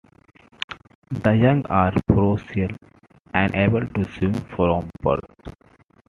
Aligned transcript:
The 1.11 1.33
young 1.37 1.63
are 1.67 1.91
precocial, 2.09 2.75
and 3.35 3.53
able 3.53 3.85
to 3.87 4.03
swim 4.13 4.33
from 4.33 4.89
birth. 4.99 5.53